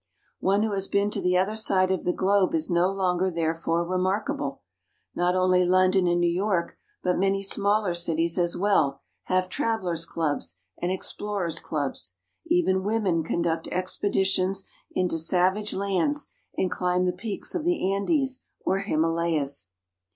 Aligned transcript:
One 0.39 0.63
who 0.63 0.71
has 0.71 0.87
been 0.87 1.11
to 1.11 1.21
the 1.21 1.37
other 1.37 1.55
side 1.55 1.91
of 1.91 2.05
the 2.05 2.11
globe 2.11 2.55
is 2.55 2.71
no 2.71 2.89
longer 2.91 3.29
therefore 3.29 3.85
remarkable. 3.85 4.63
Not 5.13 5.35
only 5.35 5.63
London 5.63 6.07
and 6.07 6.19
New 6.19 6.25
York, 6.27 6.75
but 7.03 7.19
many 7.19 7.43
smaller 7.43 7.93
cities 7.93 8.39
as 8.39 8.57
well, 8.57 9.01
have 9.25 9.47
Travelers' 9.47 10.07
clubs 10.07 10.57
and 10.81 10.91
Explorers' 10.91 11.59
clubs. 11.59 12.15
Even 12.47 12.83
women 12.83 13.23
conduct 13.23 13.67
expeditions 13.67 14.63
into 14.91 15.19
savage 15.19 15.71
lands, 15.71 16.29
and 16.57 16.71
climb 16.71 17.05
the 17.05 17.13
peaks 17.13 17.53
of 17.53 17.63
the 17.63 17.93
Andes 17.93 18.43
or 18.65 18.79
Himalayas. 18.79 19.67